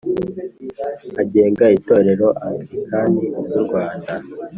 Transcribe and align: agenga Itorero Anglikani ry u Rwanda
agenga 1.21 1.65
Itorero 1.77 2.27
Anglikani 2.45 3.23
ry 3.45 3.53
u 3.59 3.61
Rwanda 3.65 4.11